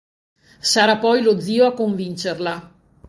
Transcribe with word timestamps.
Sarà 0.71 0.97
poi 0.97 1.21
lo 1.21 1.39
zio 1.39 1.67
a 1.67 1.73
convincerla. 1.75 2.71